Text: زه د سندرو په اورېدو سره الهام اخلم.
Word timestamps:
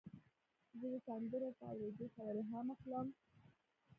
زه 0.79 0.85
د 0.93 0.95
سندرو 1.07 1.49
په 1.57 1.63
اورېدو 1.71 2.05
سره 2.15 2.29
الهام 2.35 2.67
اخلم. 2.75 3.07